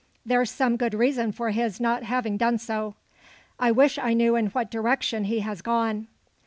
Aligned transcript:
"There's 0.25 0.49
some 0.49 0.77
good 0.77 0.95
reason 0.95 1.31
for 1.31 1.51
his 1.51 1.79
not 1.79 2.01
having 2.01 2.35
done 2.35 2.57
so." 2.57 2.95
"I 3.59 3.69
wish 3.71 3.99
I 3.99 4.13
knew 4.13 4.35
in 4.35 4.47
what 4.47 4.71
direction 4.71 5.25
he 5.25 5.41
has 5.41 5.61
gone." 5.61 6.07